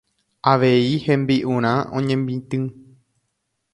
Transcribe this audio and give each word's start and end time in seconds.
Avei 0.51 0.87
hembi'urã 1.03 1.73
oñemitỹ. 1.99 2.63